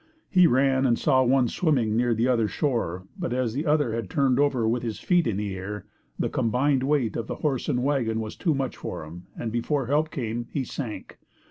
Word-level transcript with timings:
He 0.31 0.47
ran 0.47 0.87
and 0.87 0.97
saw 0.97 1.21
one 1.21 1.47
swimming 1.47 1.95
near 1.95 2.15
the 2.15 2.27
other 2.27 2.47
shore 2.47 3.05
but 3.19 3.33
as 3.33 3.53
the 3.53 3.67
other 3.67 3.93
had 3.93 4.09
turned 4.09 4.39
over 4.39 4.67
with 4.67 4.81
his 4.81 4.99
feet 4.99 5.27
in 5.27 5.37
the 5.37 5.55
air, 5.55 5.85
the 6.17 6.27
combined 6.27 6.81
weight 6.81 7.15
of 7.15 7.27
the 7.27 7.35
horse 7.45 7.69
and 7.69 7.83
wagon 7.83 8.19
was 8.19 8.35
too 8.35 8.55
much 8.55 8.75
for 8.75 9.05
him 9.05 9.27
and 9.37 9.51
before 9.51 9.85
help 9.85 10.09
came, 10.09 10.47
he 10.49 10.63
sank. 10.63 11.19